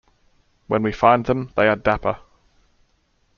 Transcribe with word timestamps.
When 0.65 0.81
we 0.81 0.93
find 0.93 1.27
them, 1.27 1.51
they 1.55 1.67
are 1.67 1.75
dapper. 1.75 2.17